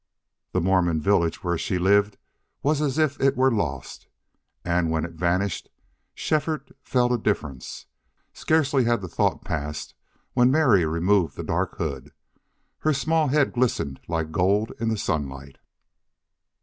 The 0.51 0.61
Mormon 0.61 0.99
village 0.99 1.43
where 1.43 1.59
she 1.59 1.77
lived 1.77 2.17
was 2.63 2.81
as 2.81 2.97
if 2.97 3.21
it 3.21 3.37
were 3.37 3.51
lost, 3.51 4.07
and 4.65 4.89
when 4.89 5.05
it 5.05 5.11
vanished 5.11 5.69
Shefford 6.15 6.73
felt 6.81 7.11
a 7.11 7.19
difference. 7.19 7.85
Scarcely 8.33 8.85
had 8.85 9.01
the 9.01 9.07
thought 9.07 9.45
passed 9.45 9.93
when 10.33 10.49
Mary 10.49 10.85
removed 10.85 11.35
the 11.37 11.43
dark 11.43 11.77
hood. 11.77 12.13
Her 12.79 12.93
small 12.93 13.27
head 13.27 13.53
glistened 13.53 13.99
like 14.07 14.31
gold 14.31 14.71
in 14.79 14.89
the 14.89 14.97
sunlight. 14.97 15.59